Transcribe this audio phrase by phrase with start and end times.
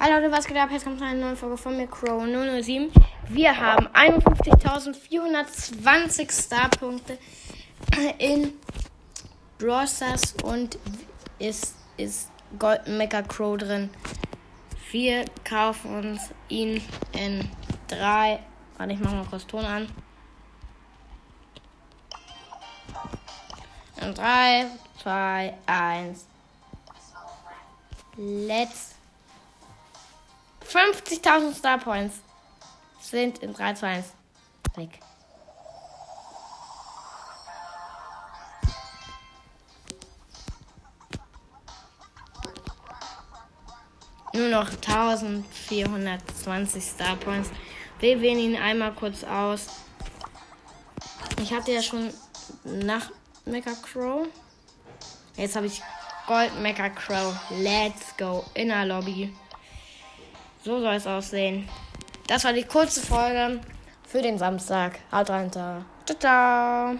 [0.00, 0.70] Hallo Leute, was geht ab?
[0.70, 2.92] Jetzt kommt eine neue Folge von mir, Crow 007.
[3.30, 7.18] Wir haben 51.420 Starpunkte
[8.18, 8.52] in
[9.58, 9.88] Brawl
[10.44, 10.78] und
[11.40, 12.30] ist, ist
[12.60, 13.90] Golden Mecha Crow drin.
[14.92, 16.80] Wir kaufen uns ihn
[17.10, 17.50] in
[17.88, 18.38] drei.
[18.76, 19.88] Warte, ich mach mal kurz Ton an.
[24.00, 24.66] In 3,
[25.02, 26.24] 2, 1.
[28.16, 28.97] Let's
[30.68, 32.16] 50.000 Star Points
[33.00, 34.06] sind in 3, 2, 1
[34.76, 35.00] weg.
[44.34, 47.48] Nur noch 1420 Star Points.
[47.98, 49.68] Wir wählen ihn einmal kurz aus.
[51.40, 52.12] Ich hatte ja schon
[52.64, 53.10] nach
[53.46, 54.28] Mecha Crow.
[55.36, 55.82] Jetzt habe ich
[56.26, 57.34] Gold Mecha Crow.
[57.58, 58.44] Let's go.
[58.54, 59.34] In der Lobby.
[60.64, 61.68] So soll es aussehen.
[62.26, 63.60] Das war die kurze Folge
[64.06, 64.98] für den Samstag.
[65.12, 65.50] Haut rein.
[65.50, 65.84] Ciao,
[66.18, 66.98] ciao.